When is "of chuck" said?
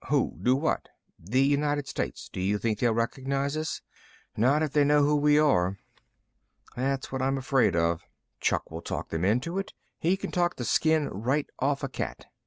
7.75-8.71